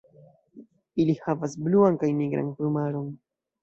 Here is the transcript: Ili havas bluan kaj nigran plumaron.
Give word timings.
Ili 1.05 1.15
havas 1.27 1.55
bluan 1.69 2.03
kaj 2.05 2.13
nigran 2.19 2.53
plumaron. 2.59 3.11